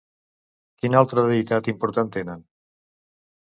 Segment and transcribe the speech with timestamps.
[0.83, 2.45] Quina altra deïtat important tenen?